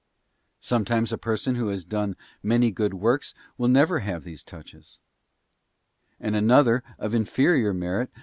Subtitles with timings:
[0.61, 4.97] Sometimes a person who has done many good works will never have these touches,
[6.19, 8.19] and another of inferior merit, will * Jerem.